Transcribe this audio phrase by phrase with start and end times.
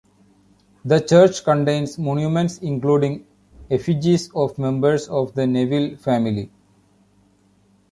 [0.83, 3.27] The church contains monuments including
[3.69, 6.49] effigies of members of the Neville family.